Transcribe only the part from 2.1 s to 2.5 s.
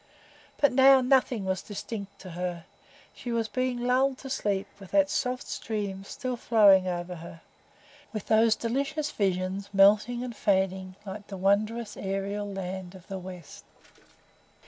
to